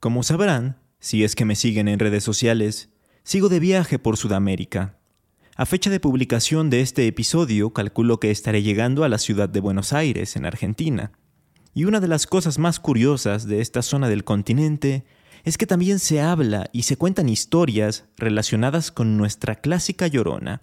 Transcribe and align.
Como 0.00 0.22
sabrán, 0.22 0.78
si 0.98 1.24
es 1.24 1.36
que 1.36 1.44
me 1.44 1.54
siguen 1.54 1.86
en 1.86 1.98
redes 1.98 2.24
sociales, 2.24 2.88
sigo 3.22 3.50
de 3.50 3.60
viaje 3.60 3.98
por 3.98 4.16
Sudamérica. 4.16 4.98
A 5.56 5.66
fecha 5.66 5.90
de 5.90 6.00
publicación 6.00 6.70
de 6.70 6.80
este 6.80 7.06
episodio, 7.06 7.74
calculo 7.74 8.18
que 8.18 8.30
estaré 8.30 8.62
llegando 8.62 9.04
a 9.04 9.10
la 9.10 9.18
ciudad 9.18 9.50
de 9.50 9.60
Buenos 9.60 9.92
Aires, 9.92 10.36
en 10.36 10.46
Argentina. 10.46 11.12
Y 11.74 11.84
una 11.84 12.00
de 12.00 12.08
las 12.08 12.26
cosas 12.26 12.58
más 12.58 12.80
curiosas 12.80 13.46
de 13.46 13.60
esta 13.60 13.82
zona 13.82 14.08
del 14.08 14.24
continente 14.24 15.04
es 15.44 15.58
que 15.58 15.66
también 15.66 15.98
se 15.98 16.22
habla 16.22 16.70
y 16.72 16.84
se 16.84 16.96
cuentan 16.96 17.28
historias 17.28 18.06
relacionadas 18.16 18.90
con 18.90 19.18
nuestra 19.18 19.56
clásica 19.56 20.06
llorona. 20.06 20.62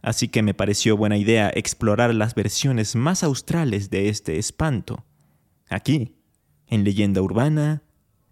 Así 0.00 0.28
que 0.28 0.42
me 0.42 0.54
pareció 0.54 0.96
buena 0.96 1.18
idea 1.18 1.52
explorar 1.54 2.14
las 2.14 2.34
versiones 2.34 2.96
más 2.96 3.22
australes 3.22 3.90
de 3.90 4.08
este 4.08 4.38
espanto. 4.38 5.04
Aquí, 5.68 6.16
en 6.68 6.84
Leyenda 6.84 7.20
Urbana 7.20 7.82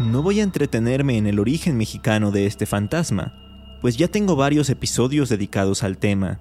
No 0.00 0.22
voy 0.22 0.40
a 0.40 0.42
entretenerme 0.42 1.18
en 1.18 1.26
el 1.26 1.38
origen 1.38 1.76
mexicano 1.76 2.30
de 2.30 2.46
este 2.46 2.64
fantasma, 2.64 3.34
pues 3.82 3.96
ya 3.98 4.08
tengo 4.08 4.36
varios 4.36 4.70
episodios 4.70 5.28
dedicados 5.28 5.82
al 5.82 5.98
tema, 5.98 6.40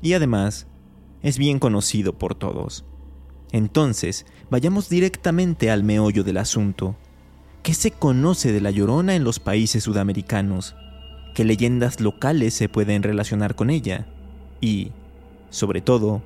y 0.00 0.14
además 0.14 0.66
es 1.22 1.36
bien 1.36 1.58
conocido 1.58 2.16
por 2.16 2.34
todos. 2.34 2.84
Entonces, 3.52 4.24
vayamos 4.50 4.88
directamente 4.88 5.70
al 5.70 5.84
meollo 5.84 6.24
del 6.24 6.38
asunto. 6.38 6.96
¿Qué 7.62 7.74
se 7.74 7.90
conoce 7.90 8.52
de 8.52 8.60
la 8.60 8.70
Llorona 8.70 9.14
en 9.14 9.24
los 9.24 9.40
países 9.40 9.84
sudamericanos? 9.84 10.74
¿Qué 11.34 11.44
leyendas 11.44 12.00
locales 12.00 12.54
se 12.54 12.68
pueden 12.68 13.02
relacionar 13.02 13.54
con 13.54 13.68
ella? 13.68 14.06
Y, 14.60 14.92
sobre 15.50 15.82
todo, 15.82 16.22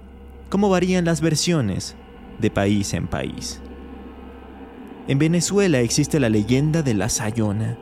¿cómo 0.48 0.68
varían 0.68 1.04
las 1.04 1.20
versiones 1.20 1.96
de 2.38 2.50
país 2.50 2.94
en 2.94 3.08
país? 3.08 3.60
En 5.10 5.18
Venezuela 5.18 5.80
existe 5.80 6.20
la 6.20 6.28
leyenda 6.28 6.82
de 6.84 6.94
la 6.94 7.08
Sayona, 7.08 7.76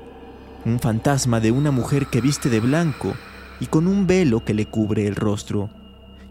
un 0.64 0.80
fantasma 0.80 1.40
de 1.40 1.52
una 1.52 1.70
mujer 1.70 2.06
que 2.06 2.22
viste 2.22 2.48
de 2.48 2.58
blanco 2.58 3.12
y 3.60 3.66
con 3.66 3.86
un 3.86 4.06
velo 4.06 4.46
que 4.46 4.54
le 4.54 4.64
cubre 4.64 5.06
el 5.06 5.14
rostro, 5.14 5.68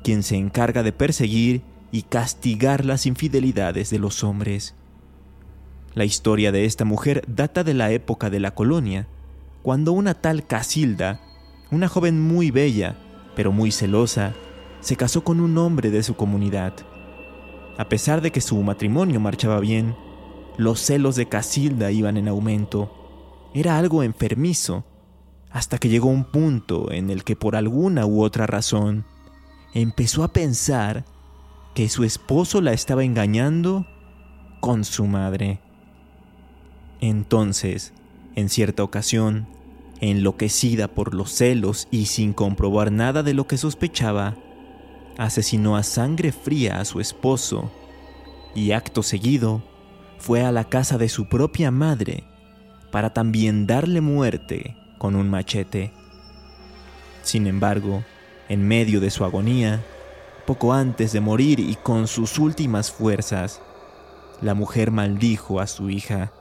quien 0.04 0.24
se 0.24 0.38
encarga 0.38 0.82
de 0.82 0.94
perseguir 0.94 1.62
y 1.92 2.02
castigar 2.02 2.84
las 2.84 3.06
infidelidades 3.06 3.92
de 3.92 4.00
los 4.00 4.24
hombres. 4.24 4.74
La 5.94 6.04
historia 6.04 6.52
de 6.52 6.66
esta 6.66 6.84
mujer 6.84 7.24
data 7.28 7.64
de 7.64 7.76
la 7.76 7.92
época 7.92 8.32
de 8.32 8.40
la 8.40 8.56
colonia, 8.56 9.08
cuando 9.62 9.92
una 9.92 10.16
tal 10.16 10.48
Casilda, 10.48 11.22
una 11.70 11.90
joven 11.90 12.20
muy 12.20 12.50
bella, 12.50 12.98
pero 13.36 13.52
muy 13.52 13.70
celosa, 13.70 14.34
se 14.80 14.96
casó 14.96 15.24
con 15.24 15.42
un 15.42 15.60
hombre 15.60 15.92
de 15.92 16.02
su 16.02 16.16
comunidad. 16.16 16.74
A 17.78 17.88
pesar 17.88 18.22
de 18.22 18.32
que 18.32 18.42
su 18.42 18.60
matrimonio 18.64 19.20
marchaba 19.20 19.60
bien, 19.60 19.94
los 20.58 20.80
celos 20.82 21.16
de 21.16 21.28
Casilda 21.28 21.92
iban 21.92 22.18
en 22.18 22.28
aumento. 22.28 22.92
Era 23.54 23.78
algo 23.78 24.04
enfermizo, 24.04 24.84
hasta 25.52 25.78
que 25.78 25.90
llegó 25.90 26.10
un 26.10 26.26
punto 26.26 26.92
en 26.92 27.10
el 27.10 27.24
que 27.24 27.36
por 27.36 27.56
alguna 27.56 28.06
u 28.06 28.22
otra 28.22 28.48
razón 28.48 29.06
empezó 29.74 30.24
a 30.24 30.34
pensar 30.34 31.06
que 31.74 31.90
su 31.90 32.04
esposo 32.04 32.62
la 32.62 32.74
estaba 32.74 33.04
engañando 33.04 33.86
con 34.60 34.84
su 34.84 35.06
madre. 35.06 35.60
Entonces, 37.00 37.94
en 38.36 38.50
cierta 38.50 38.84
ocasión, 38.84 39.48
enloquecida 40.02 40.88
por 40.88 41.14
los 41.14 41.32
celos 41.32 41.88
y 41.92 42.06
sin 42.06 42.34
comprobar 42.34 42.92
nada 42.92 43.24
de 43.24 43.34
lo 43.34 43.48
que 43.48 43.58
sospechaba, 43.58 44.36
asesinó 45.18 45.78
a 45.78 45.84
sangre 45.84 46.32
fría 46.32 46.80
a 46.80 46.86
su 46.86 47.00
esposo 47.00 47.72
y 48.56 48.72
acto 48.72 49.04
seguido 49.04 49.62
fue 50.28 50.44
a 50.44 50.52
la 50.52 50.66
casa 50.66 50.98
de 50.98 51.08
su 51.08 51.30
propia 51.30 51.72
madre 51.72 52.26
para 52.92 53.14
también 53.14 53.66
darle 53.66 54.02
muerte 54.02 54.76
con 54.98 55.16
un 55.16 55.30
machete. 55.30 55.94
Sin 57.24 57.48
embargo, 57.48 58.04
en 58.50 58.68
medio 58.68 59.00
de 59.00 59.10
su 59.10 59.24
agonía, 59.24 59.86
poco 60.46 60.74
antes 60.74 61.14
de 61.14 61.22
morir 61.22 61.62
y 61.62 61.76
con 61.76 62.10
sus 62.10 62.40
últimas 62.40 62.92
fuerzas, 62.92 63.62
la 64.42 64.54
mujer 64.54 64.92
maldijo 64.92 65.62
a 65.62 65.68
su 65.68 65.90
hija, 65.90 66.34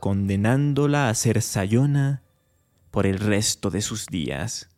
condenándola 0.00 1.08
a 1.08 1.14
ser 1.14 1.40
sayona 1.40 2.24
por 2.90 3.06
el 3.06 3.20
resto 3.20 3.70
de 3.70 3.80
sus 3.80 4.06
días. 4.06 4.70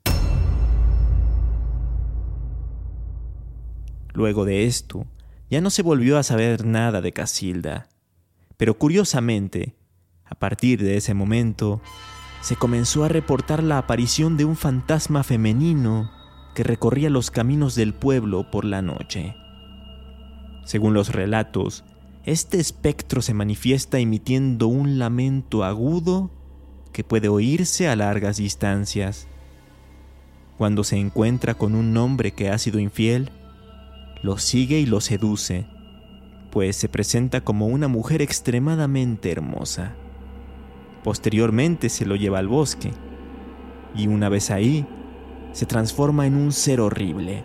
Luego 4.12 4.44
de 4.44 4.66
esto, 4.66 5.06
ya 5.48 5.62
no 5.62 5.70
se 5.70 5.80
volvió 5.80 6.18
a 6.18 6.22
saber 6.22 6.66
nada 6.66 7.00
de 7.00 7.12
Casilda. 7.12 7.88
Pero 8.56 8.78
curiosamente, 8.78 9.74
a 10.24 10.34
partir 10.34 10.82
de 10.82 10.96
ese 10.96 11.14
momento, 11.14 11.80
se 12.40 12.56
comenzó 12.56 13.04
a 13.04 13.08
reportar 13.08 13.62
la 13.62 13.78
aparición 13.78 14.36
de 14.36 14.44
un 14.44 14.56
fantasma 14.56 15.22
femenino 15.22 16.10
que 16.54 16.62
recorría 16.62 17.10
los 17.10 17.30
caminos 17.30 17.74
del 17.74 17.92
pueblo 17.92 18.50
por 18.50 18.64
la 18.64 18.82
noche. 18.82 19.36
Según 20.64 20.94
los 20.94 21.12
relatos, 21.12 21.84
este 22.24 22.58
espectro 22.58 23.22
se 23.22 23.34
manifiesta 23.34 23.98
emitiendo 23.98 24.66
un 24.66 24.98
lamento 24.98 25.64
agudo 25.64 26.30
que 26.92 27.04
puede 27.04 27.28
oírse 27.28 27.88
a 27.88 27.94
largas 27.94 28.38
distancias. 28.38 29.28
Cuando 30.56 30.82
se 30.82 30.96
encuentra 30.96 31.54
con 31.54 31.74
un 31.74 31.96
hombre 31.96 32.32
que 32.32 32.48
ha 32.48 32.58
sido 32.58 32.80
infiel, 32.80 33.30
lo 34.22 34.38
sigue 34.38 34.80
y 34.80 34.86
lo 34.86 35.00
seduce, 35.00 35.66
pues 36.56 36.74
se 36.74 36.88
presenta 36.88 37.42
como 37.42 37.66
una 37.66 37.86
mujer 37.86 38.22
extremadamente 38.22 39.30
hermosa. 39.30 39.92
Posteriormente 41.04 41.90
se 41.90 42.06
lo 42.06 42.16
lleva 42.16 42.38
al 42.38 42.48
bosque, 42.48 42.92
y 43.94 44.06
una 44.06 44.30
vez 44.30 44.50
ahí, 44.50 44.86
se 45.52 45.66
transforma 45.66 46.26
en 46.26 46.34
un 46.34 46.52
ser 46.52 46.80
horrible. 46.80 47.44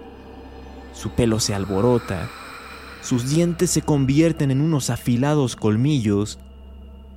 Su 0.94 1.09
pelo 1.09 1.41
se 1.41 1.53
alborota, 1.53 2.29
sus 3.01 3.29
dientes 3.29 3.69
se 3.72 3.81
convierten 3.81 4.49
en 4.49 4.61
unos 4.61 4.89
afilados 4.89 5.57
colmillos 5.57 6.39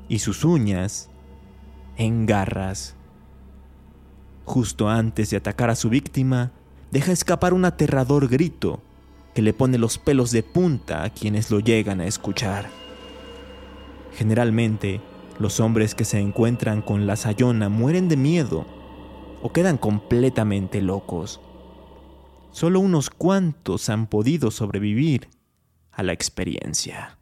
y 0.09 0.19
sus 0.19 0.45
uñas 0.45 1.11
en 1.97 2.27
garras. 2.27 2.97
Justo 4.45 4.89
antes 4.89 5.31
de 5.31 5.37
atacar 5.37 5.71
a 5.71 5.77
su 5.77 5.91
víctima, 5.91 6.51
deja 6.91 7.13
escapar 7.13 7.55
un 7.55 7.65
aterrador 7.65 8.27
grito 8.27 8.83
que 9.35 9.43
le 9.43 9.53
pone 9.53 9.79
los 9.79 9.99
pelos 9.99 10.31
de 10.31 10.43
punta 10.43 11.03
a 11.03 11.11
quienes 11.11 11.51
lo 11.51 11.59
llegan 11.61 12.01
a 12.01 12.07
escuchar. 12.07 12.71
Generalmente, 14.15 15.01
los 15.39 15.59
hombres 15.59 15.95
que 15.95 16.05
se 16.05 16.21
encuentran 16.21 16.83
con 16.83 17.07
la 17.07 17.17
sayona 17.17 17.69
mueren 17.69 18.09
de 18.09 18.17
miedo 18.17 18.65
o 19.43 19.53
quedan 19.53 19.77
completamente 19.77 20.81
locos. 20.81 21.41
Solo 22.53 22.79
unos 22.79 23.11
cuantos 23.11 23.89
han 23.89 24.07
podido 24.07 24.53
sobrevivir 24.53 25.29
a 25.91 26.05
la 26.05 26.13
experiencia. 26.13 27.19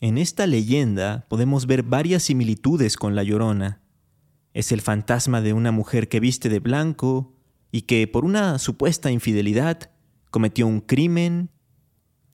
En 0.00 0.18
esta 0.18 0.46
leyenda 0.46 1.24
podemos 1.30 1.66
ver 1.66 1.82
varias 1.82 2.24
similitudes 2.24 2.98
con 2.98 3.14
la 3.14 3.22
Llorona. 3.22 3.80
Es 4.52 4.70
el 4.72 4.82
fantasma 4.82 5.40
de 5.40 5.54
una 5.54 5.72
mujer 5.72 6.08
que 6.08 6.20
viste 6.20 6.50
de 6.50 6.60
blanco 6.60 7.35
y 7.76 7.82
que 7.82 8.08
por 8.08 8.24
una 8.24 8.58
supuesta 8.58 9.10
infidelidad 9.10 9.90
cometió 10.30 10.66
un 10.66 10.80
crimen 10.80 11.50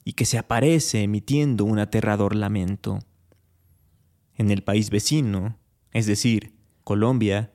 y 0.04 0.12
que 0.12 0.24
se 0.24 0.38
aparece 0.38 1.02
emitiendo 1.02 1.64
un 1.64 1.80
aterrador 1.80 2.36
lamento. 2.36 3.00
En 4.36 4.52
el 4.52 4.62
país 4.62 4.90
vecino, 4.90 5.58
es 5.90 6.06
decir, 6.06 6.54
Colombia, 6.84 7.50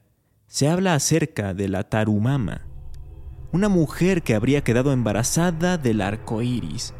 se 0.48 0.68
habla 0.68 0.96
acerca 0.96 1.54
de 1.54 1.70
la 1.70 1.86
Tarumama, 1.86 2.68
una 3.54 3.70
mujer 3.70 4.22
que 4.22 4.36
habría 4.36 4.66
quedado 4.66 4.92
embarazada 4.92 5.78
del 5.78 6.02
arco 6.02 6.42
iris. 6.42 6.94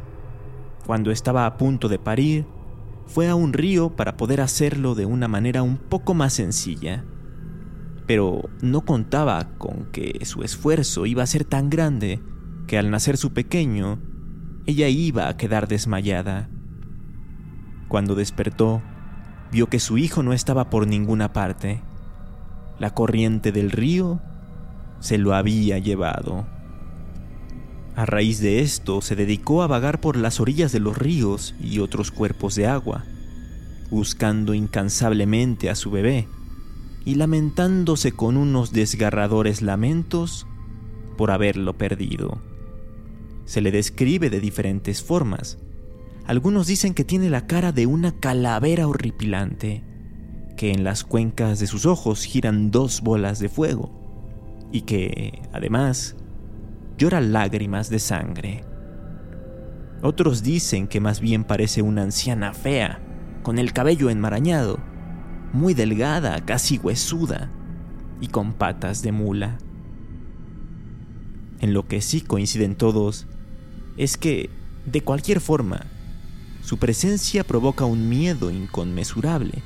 Cuando 0.86 1.10
estaba 1.10 1.44
a 1.44 1.58
punto 1.58 1.90
de 1.90 1.98
parir, 1.98 2.46
fue 3.04 3.28
a 3.28 3.34
un 3.34 3.52
río 3.52 3.94
para 3.94 4.16
poder 4.16 4.40
hacerlo 4.40 4.94
de 4.94 5.04
una 5.04 5.28
manera 5.28 5.62
un 5.62 5.76
poco 5.76 6.14
más 6.14 6.32
sencilla. 6.32 7.04
Pero 8.08 8.48
no 8.62 8.86
contaba 8.86 9.50
con 9.58 9.84
que 9.92 10.24
su 10.24 10.42
esfuerzo 10.42 11.04
iba 11.04 11.22
a 11.22 11.26
ser 11.26 11.44
tan 11.44 11.68
grande 11.68 12.22
que 12.66 12.78
al 12.78 12.90
nacer 12.90 13.18
su 13.18 13.34
pequeño, 13.34 14.00
ella 14.64 14.88
iba 14.88 15.28
a 15.28 15.36
quedar 15.36 15.68
desmayada. 15.68 16.48
Cuando 17.86 18.14
despertó, 18.14 18.82
vio 19.52 19.68
que 19.68 19.78
su 19.78 19.98
hijo 19.98 20.22
no 20.22 20.32
estaba 20.32 20.70
por 20.70 20.86
ninguna 20.86 21.34
parte. 21.34 21.82
La 22.78 22.94
corriente 22.94 23.52
del 23.52 23.70
río 23.70 24.22
se 25.00 25.18
lo 25.18 25.34
había 25.34 25.78
llevado. 25.78 26.46
A 27.94 28.06
raíz 28.06 28.40
de 28.40 28.60
esto, 28.60 29.02
se 29.02 29.16
dedicó 29.16 29.62
a 29.62 29.66
vagar 29.66 30.00
por 30.00 30.16
las 30.16 30.40
orillas 30.40 30.72
de 30.72 30.80
los 30.80 30.96
ríos 30.96 31.54
y 31.60 31.80
otros 31.80 32.10
cuerpos 32.10 32.54
de 32.54 32.68
agua, 32.68 33.04
buscando 33.90 34.54
incansablemente 34.54 35.68
a 35.68 35.74
su 35.74 35.90
bebé 35.90 36.26
y 37.04 37.14
lamentándose 37.14 38.12
con 38.12 38.36
unos 38.36 38.72
desgarradores 38.72 39.62
lamentos 39.62 40.46
por 41.16 41.30
haberlo 41.30 41.76
perdido. 41.76 42.40
Se 43.44 43.60
le 43.60 43.70
describe 43.70 44.30
de 44.30 44.40
diferentes 44.40 45.02
formas. 45.02 45.58
Algunos 46.26 46.66
dicen 46.66 46.94
que 46.94 47.04
tiene 47.04 47.30
la 47.30 47.46
cara 47.46 47.72
de 47.72 47.86
una 47.86 48.12
calavera 48.12 48.86
horripilante, 48.86 49.82
que 50.56 50.72
en 50.72 50.84
las 50.84 51.04
cuencas 51.04 51.58
de 51.58 51.66
sus 51.66 51.86
ojos 51.86 52.24
giran 52.24 52.70
dos 52.70 53.00
bolas 53.00 53.38
de 53.38 53.48
fuego 53.48 53.90
y 54.70 54.82
que, 54.82 55.40
además, 55.52 56.16
llora 56.98 57.20
lágrimas 57.20 57.88
de 57.88 57.98
sangre. 57.98 58.64
Otros 60.02 60.42
dicen 60.42 60.86
que 60.86 61.00
más 61.00 61.20
bien 61.20 61.44
parece 61.44 61.80
una 61.82 62.02
anciana 62.02 62.52
fea, 62.52 63.00
con 63.42 63.58
el 63.58 63.72
cabello 63.72 64.10
enmarañado, 64.10 64.78
muy 65.52 65.74
delgada, 65.74 66.44
casi 66.44 66.78
huesuda, 66.78 67.50
y 68.20 68.28
con 68.28 68.52
patas 68.52 69.02
de 69.02 69.12
mula. 69.12 69.58
En 71.60 71.72
lo 71.72 71.86
que 71.86 72.00
sí 72.00 72.20
coinciden 72.20 72.76
todos 72.76 73.26
es 73.96 74.16
que, 74.16 74.50
de 74.86 75.02
cualquier 75.02 75.40
forma, 75.40 75.86
su 76.62 76.78
presencia 76.78 77.44
provoca 77.44 77.84
un 77.84 78.08
miedo 78.08 78.50
inconmensurable, 78.50 79.62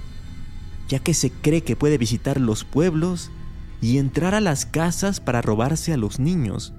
ya 0.88 0.98
que 0.98 1.14
se 1.14 1.30
cree 1.30 1.62
que 1.62 1.76
puede 1.76 1.98
visitar 1.98 2.40
los 2.40 2.64
pueblos 2.64 3.30
y 3.80 3.98
entrar 3.98 4.34
a 4.34 4.40
las 4.40 4.66
casas 4.66 5.20
para 5.20 5.42
robarse 5.42 5.92
a 5.92 5.96
los 5.96 6.18
niños 6.18 6.74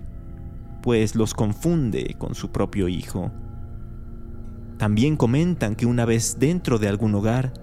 pues 0.84 1.16
los 1.16 1.34
confunde 1.34 2.16
con 2.20 2.36
su 2.36 2.52
propio 2.52 2.90
hijo. 2.90 3.32
También 4.78 5.16
comentan 5.16 5.76
que 5.76 5.86
una 5.86 6.06
vez 6.06 6.38
dentro 6.40 6.78
de 6.78 6.90
algún 6.90 7.16
hogar, 7.16 7.54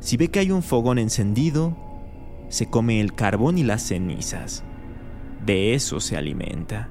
si 0.00 0.16
ve 0.16 0.28
que 0.28 0.40
hay 0.40 0.50
un 0.50 0.62
fogón 0.62 0.98
encendido, 0.98 1.76
se 2.48 2.66
come 2.66 3.00
el 3.00 3.14
carbón 3.14 3.58
y 3.58 3.62
las 3.62 3.82
cenizas. 3.82 4.64
De 5.44 5.74
eso 5.74 6.00
se 6.00 6.16
alimenta. 6.16 6.88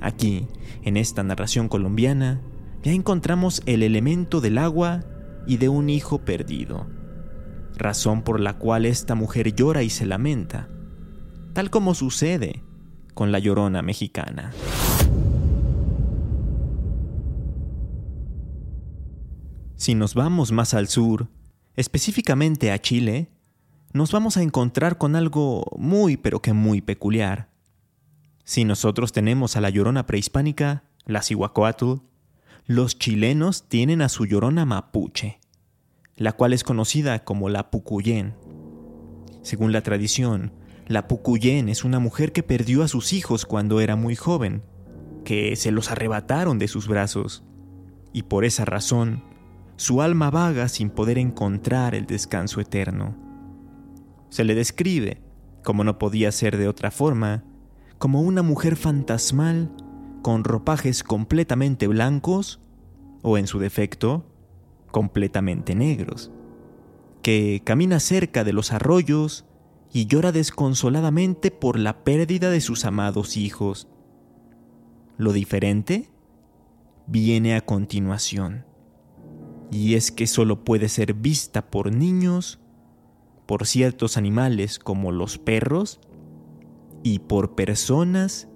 Aquí, 0.00 0.46
en 0.82 0.96
esta 0.96 1.22
narración 1.22 1.68
colombiana, 1.68 2.40
ya 2.82 2.92
encontramos 2.92 3.62
el 3.66 3.82
elemento 3.82 4.40
del 4.40 4.58
agua 4.58 5.04
y 5.46 5.58
de 5.58 5.68
un 5.68 5.90
hijo 5.90 6.24
perdido, 6.24 6.86
razón 7.76 8.22
por 8.22 8.40
la 8.40 8.56
cual 8.56 8.86
esta 8.86 9.14
mujer 9.14 9.54
llora 9.54 9.82
y 9.82 9.90
se 9.90 10.06
lamenta, 10.06 10.68
tal 11.52 11.70
como 11.70 11.94
sucede 11.94 12.62
con 13.12 13.32
la 13.32 13.38
llorona 13.38 13.82
mexicana. 13.82 14.52
Si 19.80 19.94
nos 19.94 20.12
vamos 20.12 20.52
más 20.52 20.74
al 20.74 20.88
sur, 20.88 21.28
específicamente 21.74 22.70
a 22.70 22.78
Chile, 22.82 23.30
nos 23.94 24.12
vamos 24.12 24.36
a 24.36 24.42
encontrar 24.42 24.98
con 24.98 25.16
algo 25.16 25.64
muy 25.78 26.18
pero 26.18 26.42
que 26.42 26.52
muy 26.52 26.82
peculiar. 26.82 27.48
Si 28.44 28.66
nosotros 28.66 29.12
tenemos 29.12 29.56
a 29.56 29.62
la 29.62 29.70
llorona 29.70 30.04
prehispánica, 30.04 30.84
la 31.06 31.22
Cihuacóatl, 31.22 31.94
los 32.66 32.98
chilenos 32.98 33.70
tienen 33.70 34.02
a 34.02 34.10
su 34.10 34.26
llorona 34.26 34.66
mapuche, 34.66 35.40
la 36.14 36.32
cual 36.32 36.52
es 36.52 36.62
conocida 36.62 37.24
como 37.24 37.48
la 37.48 37.70
Pucuyén. 37.70 38.34
Según 39.40 39.72
la 39.72 39.80
tradición, 39.80 40.52
la 40.88 41.08
Pucuyén 41.08 41.70
es 41.70 41.84
una 41.84 42.00
mujer 42.00 42.32
que 42.32 42.42
perdió 42.42 42.82
a 42.82 42.88
sus 42.88 43.14
hijos 43.14 43.46
cuando 43.46 43.80
era 43.80 43.96
muy 43.96 44.14
joven, 44.14 44.62
que 45.24 45.56
se 45.56 45.70
los 45.70 45.90
arrebataron 45.90 46.58
de 46.58 46.68
sus 46.68 46.86
brazos, 46.86 47.44
y 48.12 48.24
por 48.24 48.44
esa 48.44 48.66
razón, 48.66 49.29
su 49.80 50.02
alma 50.02 50.30
vaga 50.30 50.68
sin 50.68 50.90
poder 50.90 51.16
encontrar 51.16 51.94
el 51.94 52.04
descanso 52.04 52.60
eterno. 52.60 53.16
Se 54.28 54.44
le 54.44 54.54
describe, 54.54 55.22
como 55.64 55.84
no 55.84 55.98
podía 55.98 56.32
ser 56.32 56.58
de 56.58 56.68
otra 56.68 56.90
forma, 56.90 57.44
como 57.96 58.20
una 58.20 58.42
mujer 58.42 58.76
fantasmal 58.76 59.74
con 60.20 60.44
ropajes 60.44 61.02
completamente 61.02 61.88
blancos 61.88 62.60
o, 63.22 63.38
en 63.38 63.46
su 63.46 63.58
defecto, 63.58 64.26
completamente 64.90 65.74
negros, 65.74 66.30
que 67.22 67.62
camina 67.64 68.00
cerca 68.00 68.44
de 68.44 68.52
los 68.52 68.74
arroyos 68.74 69.46
y 69.94 70.04
llora 70.04 70.30
desconsoladamente 70.30 71.50
por 71.50 71.78
la 71.78 72.04
pérdida 72.04 72.50
de 72.50 72.60
sus 72.60 72.84
amados 72.84 73.38
hijos. 73.38 73.88
Lo 75.16 75.32
diferente 75.32 76.10
viene 77.06 77.56
a 77.56 77.62
continuación, 77.62 78.66
y 79.70 79.94
es 79.94 80.10
que 80.10 80.26
solo 80.26 80.64
puede 80.64 80.88
ser 80.88 81.14
vista 81.14 81.70
por 81.70 81.92
niños, 81.92 82.58
por 83.46 83.66
ciertos 83.66 84.16
animales 84.16 84.78
como 84.78 85.12
los 85.12 85.38
perros 85.38 86.00
y 87.02 87.20
por 87.20 87.54
personas 87.54 88.48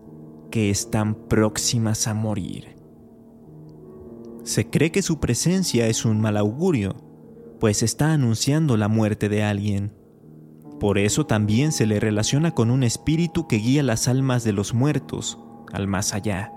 que 0.50 0.70
están 0.70 1.14
próximas 1.14 2.06
a 2.06 2.14
morir. 2.14 2.76
Se 4.42 4.68
cree 4.68 4.92
que 4.92 5.02
su 5.02 5.20
presencia 5.20 5.86
es 5.86 6.04
un 6.04 6.20
mal 6.20 6.36
augurio, 6.36 6.96
pues 7.60 7.82
está 7.82 8.12
anunciando 8.12 8.76
la 8.76 8.88
muerte 8.88 9.28
de 9.28 9.42
alguien. 9.42 9.92
Por 10.80 10.98
eso 10.98 11.24
también 11.24 11.72
se 11.72 11.86
le 11.86 11.98
relaciona 11.98 12.50
con 12.50 12.70
un 12.70 12.82
espíritu 12.82 13.46
que 13.46 13.56
guía 13.56 13.82
las 13.82 14.06
almas 14.06 14.44
de 14.44 14.52
los 14.52 14.74
muertos 14.74 15.38
al 15.72 15.86
más 15.86 16.12
allá, 16.12 16.52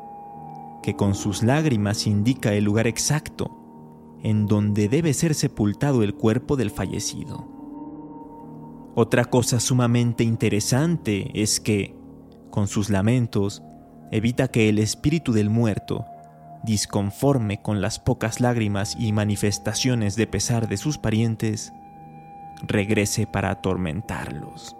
que 0.84 0.96
con 0.96 1.16
sus 1.16 1.44
lágrimas 1.44 2.08
indica 2.08 2.54
el 2.54 2.66
lugar 2.66 2.88
exacto 2.88 3.67
en 4.24 4.48
donde 4.48 4.90
debe 4.90 5.14
ser 5.14 5.36
sepultado 5.36 6.04
el 6.04 6.14
cuerpo 6.14 6.56
del 6.56 6.72
fallecido. 6.72 7.48
Otra 8.96 9.26
cosa 9.26 9.60
sumamente 9.60 10.24
interesante 10.24 11.30
es 11.34 11.60
que, 11.60 11.96
con 12.50 12.68
sus 12.68 12.90
lamentos, 12.90 13.62
evita 14.12 14.48
que 14.48 14.70
el 14.70 14.80
espíritu 14.80 15.34
del 15.34 15.50
muerto, 15.50 16.06
disconforme 16.64 17.62
con 17.62 17.82
las 17.82 18.00
pocas 18.00 18.42
lágrimas 18.42 18.96
y 19.00 19.12
manifestaciones 19.14 20.16
de 20.16 20.28
pesar 20.28 20.68
de 20.68 20.78
sus 20.78 20.98
parientes, 20.98 21.72
regrese 22.68 23.28
para 23.28 23.52
atormentarlos. 23.52 24.76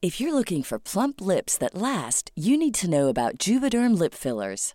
If 0.00 0.20
you're 0.20 0.32
looking 0.32 0.62
for 0.62 0.78
plump 0.78 1.20
lips 1.20 1.58
that 1.58 1.74
last, 1.74 2.30
you 2.36 2.56
need 2.56 2.74
to 2.76 2.88
know 2.88 3.08
about 3.08 3.38
Juvederm 3.38 3.98
lip 3.98 4.14
fillers. 4.14 4.74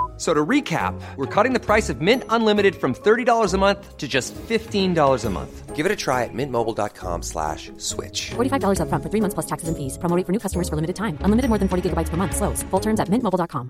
So 0.21 0.35
to 0.35 0.45
recap, 0.45 0.93
we're 1.17 1.25
cutting 1.25 1.51
the 1.51 1.59
price 1.59 1.89
of 1.89 1.99
Mint 1.99 2.23
Unlimited 2.29 2.75
from 2.75 2.93
$30 2.93 3.55
a 3.55 3.57
month 3.57 3.97
to 3.97 4.07
just 4.07 4.35
$15 4.35 4.93
a 5.25 5.29
month. 5.31 5.75
Give 5.75 5.83
it 5.83 5.91
a 5.91 5.95
try 5.95 6.25
at 6.25 6.29
mintmobile.com 6.31 7.23
slash 7.23 7.71
switch. 7.77 8.29
$45 8.29 8.81
up 8.81 8.89
front 8.89 9.03
for 9.03 9.09
three 9.09 9.19
months 9.19 9.33
plus 9.33 9.47
taxes 9.47 9.67
and 9.67 9.75
fees. 9.75 9.97
Promo 9.97 10.23
for 10.23 10.31
new 10.31 10.37
customers 10.37 10.69
for 10.69 10.75
limited 10.75 10.95
time. 10.95 11.17
Unlimited 11.21 11.49
more 11.49 11.57
than 11.57 11.67
40 11.67 11.89
gigabytes 11.89 12.09
per 12.09 12.17
month. 12.17 12.35
Slows. 12.35 12.61
Full 12.69 12.79
terms 12.79 12.99
at 12.99 13.09
mintmobile.com. 13.09 13.69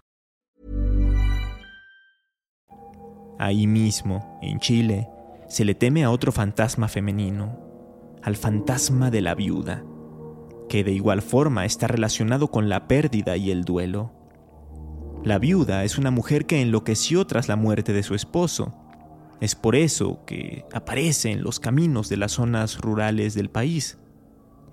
Ahí 3.39 3.65
mismo, 3.65 4.37
en 4.41 4.59
Chile, 4.59 5.07
se 5.47 5.63
le 5.63 5.73
teme 5.73 6.03
a 6.03 6.11
otro 6.11 6.33
fantasma 6.33 6.89
femenino, 6.89 7.57
al 8.21 8.35
fantasma 8.35 9.09
de 9.09 9.21
la 9.21 9.35
viuda, 9.35 9.85
que 10.67 10.83
de 10.83 10.91
igual 10.91 11.21
forma 11.21 11.63
está 11.63 11.87
relacionado 11.87 12.49
con 12.49 12.67
la 12.67 12.89
pérdida 12.89 13.37
y 13.37 13.51
el 13.51 13.63
duelo. 13.63 14.20
La 15.23 15.37
viuda 15.37 15.83
es 15.83 15.99
una 15.99 16.09
mujer 16.09 16.47
que 16.47 16.61
enloqueció 16.61 17.27
tras 17.27 17.47
la 17.47 17.55
muerte 17.55 17.93
de 17.93 18.01
su 18.01 18.15
esposo. 18.15 18.73
Es 19.39 19.53
por 19.53 19.75
eso 19.75 20.25
que 20.25 20.65
aparece 20.73 21.31
en 21.31 21.43
los 21.43 21.59
caminos 21.59 22.09
de 22.09 22.17
las 22.17 22.31
zonas 22.33 22.79
rurales 22.79 23.35
del 23.35 23.51
país, 23.51 23.99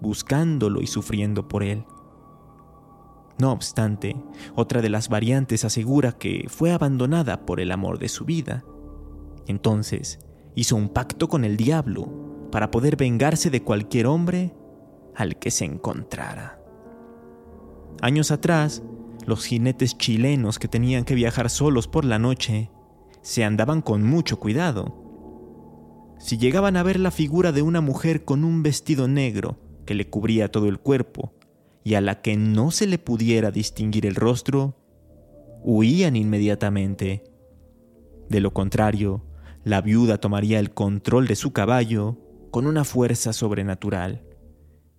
buscándolo 0.01 0.81
y 0.81 0.87
sufriendo 0.87 1.49
por 1.49 1.63
él. 1.63 1.85
No 3.39 3.53
obstante, 3.53 4.17
otra 4.55 4.81
de 4.81 4.89
las 4.89 5.11
variantes 5.11 5.67
asegura 5.67 6.13
que 6.13 6.47
fue 6.49 6.73
abandonada 6.73 7.45
por 7.45 7.61
el 7.61 7.71
amor 7.71 7.99
de 7.99 8.09
su 8.09 8.25
vida. 8.25 8.65
Entonces, 9.47 10.19
hizo 10.55 10.77
un 10.77 10.89
pacto 10.89 11.29
con 11.29 11.45
el 11.45 11.59
diablo 11.59 12.49
para 12.51 12.71
poder 12.71 12.97
vengarse 12.97 13.51
de 13.51 13.63
cualquier 13.63 14.07
hombre 14.07 14.55
al 15.15 15.37
que 15.39 15.51
se 15.51 15.67
encontrara. 15.67 16.59
Años 18.01 18.31
atrás, 18.31 18.83
los 19.29 19.45
jinetes 19.45 19.99
chilenos 19.99 20.59
que 20.59 20.69
tenían 20.69 21.05
que 21.05 21.15
viajar 21.15 21.51
solos 21.51 21.87
por 21.87 22.07
la 22.07 22.19
noche 22.19 22.71
se 23.21 23.45
andaban 23.45 23.83
con 23.83 24.03
mucho 24.03 24.41
cuidado. 24.41 25.05
Si 26.19 26.39
llegaban 26.39 26.79
a 26.79 26.83
ver 26.83 26.99
la 26.99 27.11
figura 27.11 27.53
de 27.53 27.61
una 27.61 27.83
mujer 27.83 28.25
con 28.25 28.43
un 28.43 28.63
vestido 28.63 29.07
negro 29.07 29.59
que 29.85 29.93
le 29.93 30.09
cubría 30.09 30.51
todo 30.51 30.67
el 30.67 30.79
cuerpo 30.79 31.35
y 31.85 31.93
a 31.93 32.01
la 32.01 32.23
que 32.23 32.39
no 32.39 32.71
se 32.71 32.87
le 32.87 32.99
pudiera 32.99 33.51
distinguir 33.51 34.07
el 34.07 34.15
rostro, 34.15 34.79
huían 35.63 36.17
inmediatamente. 36.17 37.25
De 38.31 38.41
lo 38.41 38.55
contrario, 38.55 39.27
la 39.63 39.83
viuda 39.83 40.17
tomaría 40.17 40.59
el 40.59 40.73
control 40.73 41.27
de 41.27 41.37
su 41.37 41.53
caballo 41.53 42.17
con 42.51 42.67
una 42.67 42.85
fuerza 42.85 43.35
sobrenatural 43.35 44.25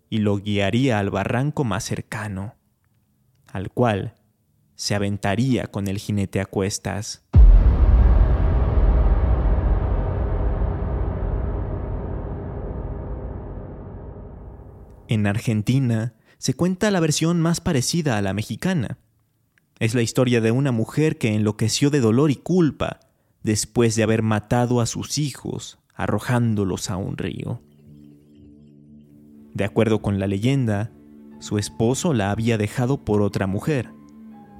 y 0.07 0.19
lo 0.19 0.37
guiaría 0.37 0.99
al 0.99 1.09
barranco 1.09 1.63
más 1.63 1.83
cercano, 1.83 2.53
al 3.47 3.71
cual 3.71 4.18
se 4.79 4.95
aventaría 4.95 5.67
con 5.67 5.89
el 5.89 5.97
jinete 5.97 6.39
a 6.39 6.45
cuestas. 6.45 7.21
En 15.09 15.27
Argentina 15.27 16.13
se 16.37 16.53
cuenta 16.53 16.91
la 16.91 17.01
versión 17.01 17.41
más 17.41 17.59
parecida 17.59 18.17
a 18.17 18.21
la 18.21 18.31
mexicana. 18.31 18.99
Es 19.79 19.95
la 19.95 20.01
historia 20.01 20.39
de 20.39 20.51
una 20.51 20.71
mujer 20.71 21.17
que 21.17 21.35
enloqueció 21.35 21.89
de 21.89 21.99
dolor 21.99 22.31
y 22.31 22.37
culpa 22.37 23.01
después 23.43 23.97
de 23.97 24.03
haber 24.03 24.23
matado 24.23 24.79
a 24.79 24.85
sus 24.85 25.17
hijos 25.17 25.79
arrojándolos 25.93 26.89
a 26.89 26.95
un 26.95 27.17
río. 27.17 27.61
De 29.53 29.65
acuerdo 29.65 30.01
con 30.01 30.19
la 30.19 30.27
leyenda, 30.27 30.93
su 31.39 31.57
esposo 31.57 32.13
la 32.13 32.31
había 32.31 32.57
dejado 32.57 33.03
por 33.03 33.21
otra 33.21 33.45
mujer, 33.45 33.98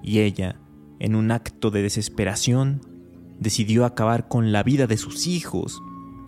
y 0.03 0.19
ella, 0.19 0.59
en 0.99 1.15
un 1.15 1.31
acto 1.31 1.71
de 1.71 1.81
desesperación, 1.81 2.81
decidió 3.39 3.85
acabar 3.85 4.27
con 4.27 4.51
la 4.51 4.63
vida 4.63 4.87
de 4.87 4.97
sus 4.97 5.27
hijos 5.27 5.81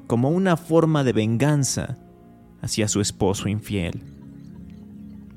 como 0.08 0.30
una 0.30 0.58
forma 0.58 1.04
de 1.04 1.14
venganza 1.14 1.98
hacia 2.62 2.88
su 2.88 3.02
esposo 3.02 3.50
infiel. 3.50 4.04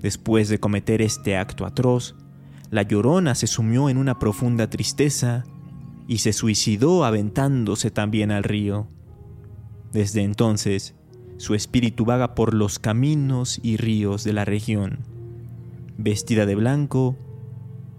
Después 0.01 0.49
de 0.49 0.61
cometer 0.61 1.01
este 1.01 1.37
acto 1.37 1.65
atroz, 1.65 2.17
la 2.71 2.83
llorona 2.83 3.35
se 3.35 3.47
sumió 3.47 3.89
en 3.89 3.97
una 3.97 4.19
profunda 4.19 4.69
tristeza 4.69 5.45
y 6.07 6.19
se 6.19 6.33
suicidó 6.33 7.05
aventándose 7.05 7.91
también 7.91 8.31
al 8.31 8.45
río. 8.45 8.89
Desde 9.93 10.23
entonces, 10.23 10.95
su 11.37 11.55
espíritu 11.55 12.05
vaga 12.05 12.35
por 12.35 12.55
los 12.55 12.79
caminos 12.79 13.61
y 13.63 13.77
ríos 13.77 14.25
de 14.25 14.33
la 14.33 14.45
región, 14.45 15.01
vestida 15.97 16.47
de 16.47 16.55
blanco 16.55 17.17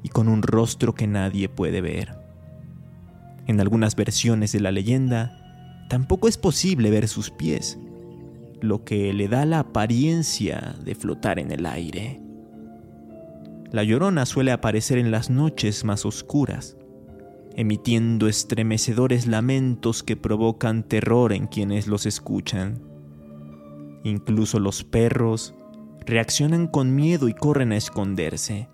y 0.06 0.10
con 0.10 0.28
un 0.28 0.44
rostro 0.44 0.94
que 0.94 1.08
nadie 1.08 1.50
puede 1.50 1.82
ver. 1.82 2.16
En 3.48 3.60
algunas 3.60 3.96
versiones 3.96 4.52
de 4.52 4.60
la 4.60 4.72
leyenda, 4.72 5.88
tampoco 5.90 6.28
es 6.28 6.38
posible 6.38 6.92
ver 6.92 7.08
sus 7.08 7.32
pies, 7.32 7.80
lo 8.62 8.84
que 8.84 9.14
le 9.14 9.28
da 9.28 9.46
la 9.46 9.58
apariencia 9.58 10.76
de 10.86 10.94
flotar 10.94 11.40
en 11.40 11.52
el 11.52 11.66
aire. 11.66 12.22
La 13.72 13.84
llorona 13.84 14.28
suele 14.28 14.52
aparecer 14.52 15.00
en 15.00 15.10
las 15.10 15.32
noches 15.32 15.84
más 15.84 16.06
oscuras, 16.06 16.78
emitiendo 17.56 18.28
estremecedores 18.28 19.26
lamentos 19.26 20.04
que 20.04 20.16
provocan 20.16 20.84
terror 20.84 21.34
en 21.34 21.48
quienes 21.48 21.88
los 21.88 22.06
escuchan. 22.06 22.80
Incluso 24.04 24.60
los 24.60 24.84
perros 24.84 25.56
reaccionan 26.06 26.68
con 26.68 26.94
miedo 26.94 27.28
y 27.28 27.34
corren 27.34 27.72
a 27.72 27.78
esconderse. 27.78 28.70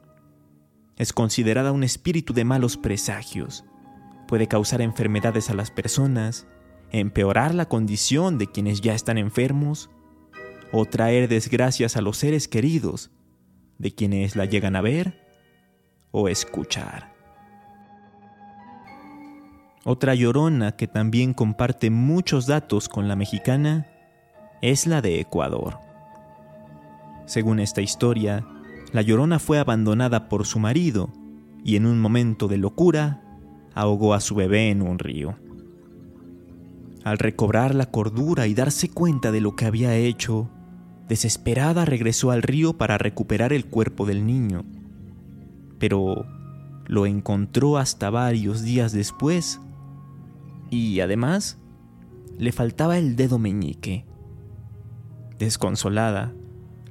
Es 1.02 1.14
considerada 1.14 1.72
un 1.72 1.84
espíritu 1.84 2.32
de 2.32 2.46
malos 2.46 2.78
presagios. 2.78 3.66
Puede 4.28 4.46
causar 4.46 4.82
enfermedades 4.82 5.50
a 5.50 5.56
las 5.56 5.72
personas, 5.72 6.46
empeorar 6.92 7.56
la 7.56 7.68
condición 7.68 8.38
de 8.38 8.46
quienes 8.46 8.82
ya 8.82 8.94
están 8.94 9.18
enfermos 9.18 9.90
o 10.72 10.86
traer 10.86 11.28
desgracias 11.28 11.98
a 11.98 12.02
los 12.02 12.18
seres 12.18 12.48
queridos 12.48 13.10
de 13.80 13.96
quienes 13.96 14.36
la 14.36 14.46
llegan 14.46 14.76
a 14.76 14.82
ver 14.82 15.28
o 16.12 16.28
escuchar. 16.28 17.12
Otra 19.84 20.14
llorona 20.14 20.76
que 20.76 20.86
también 20.86 21.34
comparte 21.34 21.90
muchos 21.90 22.46
datos 22.46 22.88
con 22.88 23.08
la 23.08 23.16
mexicana 23.16 23.88
es 24.62 24.86
la 24.86 25.02
de 25.02 25.20
Ecuador. 25.20 25.80
Según 27.26 27.60
esta 27.60 27.82
historia, 27.82 28.46
la 28.94 29.02
llorona 29.02 29.40
fue 29.40 29.60
abandonada 29.60 30.28
por 30.28 30.46
su 30.46 30.60
marido 30.60 31.10
y 31.64 31.76
en 31.76 31.86
un 31.86 32.00
momento 32.00 32.48
de 32.48 32.58
locura 32.58 33.22
ahogó 33.74 34.14
a 34.14 34.20
su 34.20 34.36
bebé 34.36 34.70
en 34.70 34.82
un 34.82 35.00
río. 35.00 35.36
Al 37.04 37.18
recobrar 37.18 37.74
la 37.74 37.88
cordura 37.88 38.48
y 38.48 38.54
darse 38.54 38.90
cuenta 38.90 39.32
de 39.32 39.42
lo 39.42 39.56
que 39.56 39.66
había 39.66 39.96
hecho, 39.96 40.50
desesperada 41.08 41.86
regresó 41.86 42.32
al 42.32 42.44
río 42.44 42.78
para 42.78 42.98
recuperar 42.98 43.54
el 43.54 43.66
cuerpo 43.66 44.06
del 44.06 44.26
niño. 44.26 44.64
Pero 45.80 46.26
lo 46.86 47.06
encontró 47.06 47.78
hasta 47.78 48.10
varios 48.10 48.62
días 48.62 48.92
después 48.92 49.60
y 50.70 51.00
además 51.00 51.58
le 52.38 52.52
faltaba 52.52 52.98
el 52.98 53.16
dedo 53.16 53.40
meñique. 53.40 54.06
Desconsolada, 55.40 56.34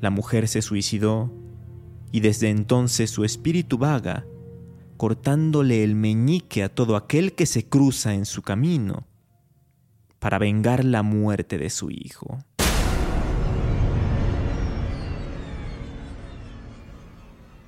la 0.01 0.11
mujer 0.11 0.49
se 0.49 0.63
suicidó 0.63 1.31
y 2.13 2.21
desde 2.21 2.51
entonces 2.51 3.11
su 3.11 3.25
espíritu 3.25 3.79
vaga, 3.79 4.27
cortándole 4.97 5.85
el 5.85 5.95
meñique 5.95 6.63
a 6.63 6.69
todo 6.69 6.97
aquel 6.97 7.35
que 7.35 7.47
se 7.47 7.69
cruza 7.69 8.15
en 8.15 8.27
su 8.27 8.43
camino, 8.43 9.07
para 10.19 10.39
vengar 10.39 10.85
la 10.85 11.03
muerte 11.03 11.57
de 11.57 11.71
su 11.71 11.91
hijo. 11.91 12.39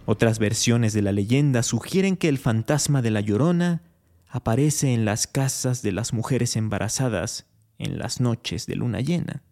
Otras 0.05 0.39
versiones 0.39 0.93
de 0.93 1.03
la 1.03 1.13
leyenda 1.13 1.63
sugieren 1.63 2.17
que 2.17 2.29
el 2.29 2.39
fantasma 2.39 3.03
de 3.03 3.11
la 3.11 3.21
Llorona 3.21 3.83
aparece 4.29 4.93
en 4.93 5.05
las 5.05 5.27
casas 5.27 5.83
de 5.83 5.93
las 5.93 6.13
mujeres 6.13 6.57
embarazadas 6.57 7.47
en 7.79 7.99
las 7.99 8.21
noches 8.21 8.67
de 8.67 8.77
luna 8.77 9.01
llena, 9.01 9.43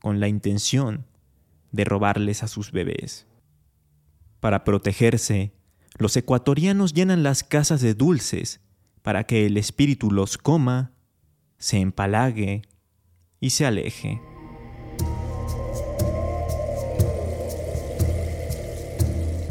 con 0.00 0.18
la 0.18 0.28
intención 0.28 1.06
de 1.70 1.84
robarles 1.84 2.42
a 2.42 2.48
sus 2.48 2.72
bebés. 2.72 3.26
Para 4.42 4.64
protegerse, 4.64 5.52
los 5.98 6.16
ecuatorianos 6.16 6.94
llenan 6.94 7.22
las 7.22 7.44
casas 7.44 7.80
de 7.80 7.94
dulces 7.94 8.60
para 9.02 9.22
que 9.22 9.46
el 9.46 9.56
espíritu 9.56 10.10
los 10.10 10.36
coma, 10.36 10.90
se 11.58 11.78
empalague 11.78 12.62
y 13.38 13.50
se 13.50 13.66
aleje. 13.66 14.20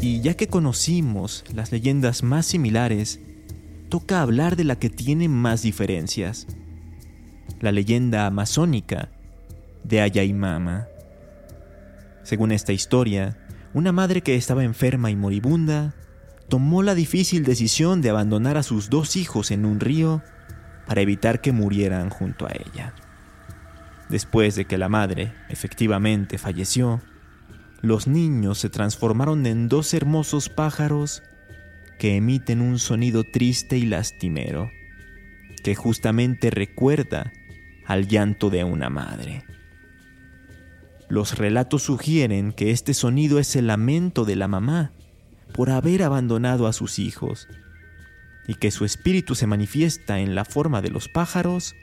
Y 0.02 0.20
ya 0.20 0.34
que 0.34 0.48
conocimos 0.48 1.46
las 1.54 1.72
leyendas 1.72 2.22
más 2.22 2.44
similares, 2.44 3.18
toca 3.88 4.20
hablar 4.20 4.56
de 4.56 4.64
la 4.64 4.78
que 4.78 4.90
tiene 4.90 5.26
más 5.26 5.62
diferencias. 5.62 6.46
La 7.60 7.72
leyenda 7.72 8.26
amazónica 8.26 9.08
de 9.84 10.02
Ayaimama. 10.02 10.86
Según 12.24 12.52
esta 12.52 12.74
historia, 12.74 13.41
una 13.74 13.92
madre 13.92 14.22
que 14.22 14.36
estaba 14.36 14.64
enferma 14.64 15.10
y 15.10 15.16
moribunda 15.16 15.94
tomó 16.48 16.82
la 16.82 16.94
difícil 16.94 17.44
decisión 17.44 18.02
de 18.02 18.10
abandonar 18.10 18.56
a 18.58 18.62
sus 18.62 18.90
dos 18.90 19.16
hijos 19.16 19.50
en 19.50 19.64
un 19.64 19.80
río 19.80 20.22
para 20.86 21.00
evitar 21.00 21.40
que 21.40 21.52
murieran 21.52 22.10
junto 22.10 22.46
a 22.46 22.50
ella. 22.50 22.94
Después 24.10 24.54
de 24.56 24.66
que 24.66 24.76
la 24.76 24.90
madre 24.90 25.32
efectivamente 25.48 26.36
falleció, 26.36 27.00
los 27.80 28.06
niños 28.06 28.58
se 28.58 28.68
transformaron 28.68 29.46
en 29.46 29.68
dos 29.68 29.94
hermosos 29.94 30.50
pájaros 30.50 31.22
que 31.98 32.16
emiten 32.16 32.60
un 32.60 32.78
sonido 32.78 33.24
triste 33.24 33.78
y 33.78 33.86
lastimero, 33.86 34.70
que 35.64 35.74
justamente 35.74 36.50
recuerda 36.50 37.32
al 37.86 38.06
llanto 38.06 38.50
de 38.50 38.64
una 38.64 38.90
madre. 38.90 39.44
Los 41.12 41.36
relatos 41.36 41.82
sugieren 41.82 42.52
que 42.52 42.70
este 42.70 42.94
sonido 42.94 43.38
es 43.38 43.54
el 43.54 43.66
lamento 43.66 44.24
de 44.24 44.34
la 44.34 44.48
mamá 44.48 44.92
por 45.52 45.68
haber 45.68 46.02
abandonado 46.04 46.66
a 46.66 46.72
sus 46.72 46.98
hijos 46.98 47.48
y 48.48 48.54
que 48.54 48.70
su 48.70 48.86
espíritu 48.86 49.34
se 49.34 49.46
manifiesta 49.46 50.20
en 50.20 50.34
la 50.34 50.46
forma 50.46 50.80
de 50.80 50.88
los 50.88 51.10
pájaros 51.10 51.74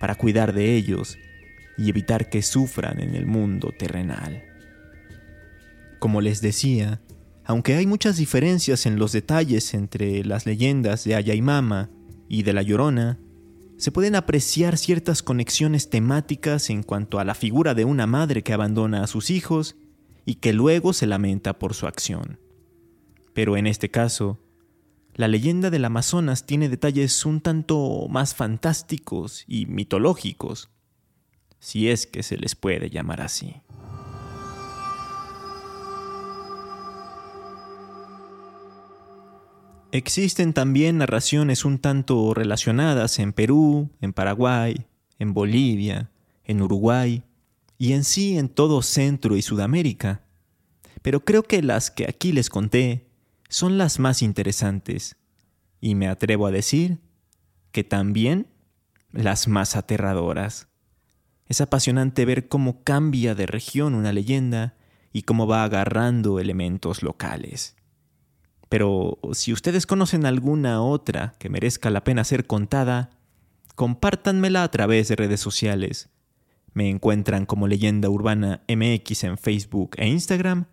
para 0.00 0.14
cuidar 0.14 0.54
de 0.54 0.74
ellos 0.74 1.18
y 1.76 1.90
evitar 1.90 2.30
que 2.30 2.40
sufran 2.40 2.98
en 3.02 3.14
el 3.14 3.26
mundo 3.26 3.74
terrenal. 3.78 4.42
Como 5.98 6.22
les 6.22 6.40
decía, 6.40 7.02
aunque 7.44 7.74
hay 7.74 7.86
muchas 7.86 8.16
diferencias 8.16 8.86
en 8.86 8.98
los 8.98 9.12
detalles 9.12 9.74
entre 9.74 10.24
las 10.24 10.46
leyendas 10.46 11.04
de 11.04 11.14
Ayaimama 11.14 11.90
y 12.26 12.42
de 12.42 12.54
La 12.54 12.62
Llorona, 12.62 13.18
se 13.82 13.90
pueden 13.90 14.14
apreciar 14.14 14.78
ciertas 14.78 15.24
conexiones 15.24 15.90
temáticas 15.90 16.70
en 16.70 16.84
cuanto 16.84 17.18
a 17.18 17.24
la 17.24 17.34
figura 17.34 17.74
de 17.74 17.84
una 17.84 18.06
madre 18.06 18.44
que 18.44 18.52
abandona 18.52 19.02
a 19.02 19.08
sus 19.08 19.28
hijos 19.28 19.74
y 20.24 20.36
que 20.36 20.52
luego 20.52 20.92
se 20.92 21.08
lamenta 21.08 21.58
por 21.58 21.74
su 21.74 21.88
acción. 21.88 22.38
Pero 23.34 23.56
en 23.56 23.66
este 23.66 23.90
caso, 23.90 24.38
la 25.16 25.26
leyenda 25.26 25.68
del 25.68 25.84
Amazonas 25.84 26.46
tiene 26.46 26.68
detalles 26.68 27.26
un 27.26 27.40
tanto 27.40 28.06
más 28.08 28.36
fantásticos 28.36 29.42
y 29.48 29.66
mitológicos, 29.66 30.70
si 31.58 31.88
es 31.88 32.06
que 32.06 32.22
se 32.22 32.36
les 32.36 32.54
puede 32.54 32.88
llamar 32.88 33.20
así. 33.20 33.62
Existen 39.92 40.54
también 40.54 40.96
narraciones 40.96 41.66
un 41.66 41.78
tanto 41.78 42.32
relacionadas 42.32 43.18
en 43.18 43.34
Perú, 43.34 43.90
en 44.00 44.14
Paraguay, 44.14 44.86
en 45.18 45.34
Bolivia, 45.34 46.10
en 46.44 46.62
Uruguay 46.62 47.24
y 47.76 47.92
en 47.92 48.02
sí 48.02 48.38
en 48.38 48.48
todo 48.48 48.80
Centro 48.80 49.36
y 49.36 49.42
Sudamérica. 49.42 50.22
Pero 51.02 51.26
creo 51.26 51.42
que 51.42 51.60
las 51.60 51.90
que 51.90 52.06
aquí 52.08 52.32
les 52.32 52.48
conté 52.48 53.10
son 53.50 53.76
las 53.76 53.98
más 53.98 54.22
interesantes 54.22 55.16
y 55.78 55.94
me 55.94 56.08
atrevo 56.08 56.46
a 56.46 56.50
decir 56.50 56.98
que 57.70 57.84
también 57.84 58.46
las 59.10 59.46
más 59.46 59.76
aterradoras. 59.76 60.68
Es 61.48 61.60
apasionante 61.60 62.24
ver 62.24 62.48
cómo 62.48 62.82
cambia 62.82 63.34
de 63.34 63.44
región 63.44 63.94
una 63.94 64.14
leyenda 64.14 64.74
y 65.12 65.24
cómo 65.24 65.46
va 65.46 65.64
agarrando 65.64 66.40
elementos 66.40 67.02
locales. 67.02 67.76
Pero 68.72 69.18
si 69.34 69.52
ustedes 69.52 69.84
conocen 69.84 70.24
alguna 70.24 70.80
otra 70.80 71.34
que 71.38 71.50
merezca 71.50 71.90
la 71.90 72.04
pena 72.04 72.24
ser 72.24 72.46
contada, 72.46 73.10
compártanmela 73.74 74.62
a 74.62 74.70
través 74.70 75.08
de 75.08 75.16
redes 75.16 75.40
sociales. 75.40 76.08
Me 76.72 76.88
encuentran 76.88 77.44
como 77.44 77.68
Leyenda 77.68 78.08
Urbana 78.08 78.62
MX 78.68 79.24
en 79.24 79.36
Facebook 79.36 79.90
e 79.98 80.08
Instagram 80.08 80.68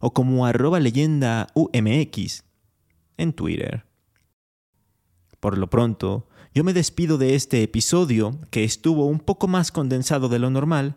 o 0.00 0.12
como 0.12 0.44
arroba 0.44 0.80
leyenda 0.80 1.46
UMX 1.54 2.42
en 3.16 3.32
Twitter. 3.32 3.86
Por 5.38 5.56
lo 5.56 5.70
pronto, 5.70 6.26
yo 6.52 6.64
me 6.64 6.72
despido 6.72 7.16
de 7.16 7.36
este 7.36 7.62
episodio 7.62 8.40
que 8.50 8.64
estuvo 8.64 9.06
un 9.06 9.20
poco 9.20 9.46
más 9.46 9.70
condensado 9.70 10.28
de 10.28 10.40
lo 10.40 10.50
normal, 10.50 10.96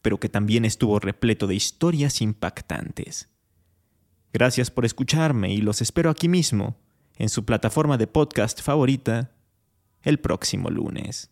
pero 0.00 0.18
que 0.18 0.30
también 0.30 0.64
estuvo 0.64 0.98
repleto 0.98 1.46
de 1.46 1.56
historias 1.56 2.22
impactantes. 2.22 3.33
Gracias 4.34 4.68
por 4.68 4.84
escucharme 4.84 5.52
y 5.52 5.58
los 5.58 5.80
espero 5.80 6.10
aquí 6.10 6.28
mismo, 6.28 6.74
en 7.18 7.28
su 7.28 7.44
plataforma 7.44 7.96
de 7.96 8.08
podcast 8.08 8.60
favorita, 8.62 9.30
el 10.02 10.18
próximo 10.18 10.70
lunes. 10.70 11.30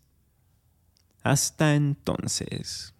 Hasta 1.21 1.75
entonces. 1.75 2.93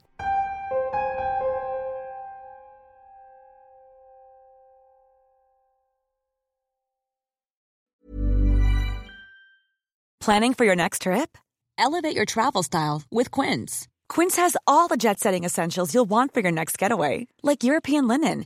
Planning 10.20 10.54
for 10.54 10.66
your 10.66 10.76
next 10.76 11.04
trip? 11.04 11.38
Elevate 11.78 12.14
your 12.16 12.26
travel 12.26 12.62
style 12.62 13.04
with 13.10 13.32
Quince. 13.32 13.88
Quince 14.10 14.36
has 14.36 14.58
all 14.68 14.88
the 14.88 14.98
jet 14.98 15.20
setting 15.20 15.44
essentials 15.46 15.94
you'll 15.94 16.10
want 16.10 16.34
for 16.34 16.42
your 16.42 16.52
next 16.52 16.78
getaway, 16.78 17.28
like 17.42 17.64
European 17.64 18.08
linen, 18.08 18.46